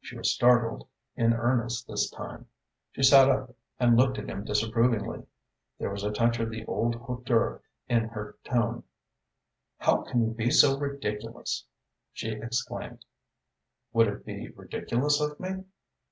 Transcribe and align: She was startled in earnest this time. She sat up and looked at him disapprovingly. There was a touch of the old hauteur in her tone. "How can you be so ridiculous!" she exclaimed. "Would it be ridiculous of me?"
She 0.00 0.16
was 0.18 0.32
startled 0.34 0.88
in 1.14 1.32
earnest 1.32 1.86
this 1.86 2.10
time. 2.10 2.48
She 2.90 3.04
sat 3.04 3.30
up 3.30 3.54
and 3.78 3.96
looked 3.96 4.18
at 4.18 4.28
him 4.28 4.42
disapprovingly. 4.44 5.24
There 5.78 5.92
was 5.92 6.02
a 6.02 6.10
touch 6.10 6.40
of 6.40 6.50
the 6.50 6.64
old 6.66 6.96
hauteur 6.96 7.62
in 7.86 8.08
her 8.08 8.34
tone. 8.42 8.82
"How 9.78 10.02
can 10.02 10.24
you 10.24 10.32
be 10.32 10.50
so 10.50 10.76
ridiculous!" 10.76 11.66
she 12.12 12.30
exclaimed. 12.32 13.04
"Would 13.92 14.08
it 14.08 14.24
be 14.26 14.48
ridiculous 14.48 15.20
of 15.20 15.38
me?" 15.38 15.62